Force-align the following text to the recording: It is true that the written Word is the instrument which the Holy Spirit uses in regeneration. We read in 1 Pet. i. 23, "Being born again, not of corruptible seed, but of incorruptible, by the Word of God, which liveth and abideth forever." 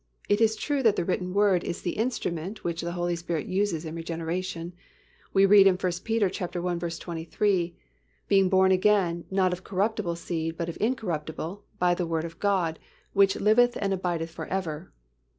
It 0.27 0.41
is 0.41 0.55
true 0.55 0.81
that 0.81 0.95
the 0.95 1.05
written 1.05 1.31
Word 1.31 1.63
is 1.63 1.83
the 1.83 1.91
instrument 1.91 2.63
which 2.63 2.81
the 2.81 2.93
Holy 2.93 3.15
Spirit 3.15 3.45
uses 3.45 3.85
in 3.85 3.93
regeneration. 3.93 4.73
We 5.31 5.45
read 5.45 5.67
in 5.67 5.75
1 5.75 5.91
Pet. 6.03 6.23
i. 6.41 6.75
23, 6.89 7.75
"Being 8.27 8.49
born 8.49 8.71
again, 8.71 9.25
not 9.29 9.53
of 9.53 9.63
corruptible 9.63 10.15
seed, 10.15 10.57
but 10.57 10.69
of 10.69 10.77
incorruptible, 10.81 11.63
by 11.77 11.93
the 11.93 12.07
Word 12.07 12.25
of 12.25 12.39
God, 12.39 12.79
which 13.13 13.35
liveth 13.39 13.77
and 13.79 13.93
abideth 13.93 14.31
forever." 14.31 14.91